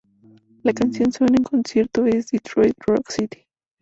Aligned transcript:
La 0.63 0.73
canción 0.73 1.11
que 1.11 1.19
suena 1.19 1.33
en 1.35 1.41
el 1.43 1.47
concierto 1.47 2.07
es 2.07 2.31
Detroit 2.31 2.75
Rock 2.87 3.07
City. 3.11 3.45